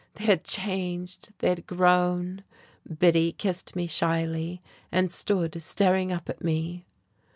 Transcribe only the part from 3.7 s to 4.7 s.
me shyly,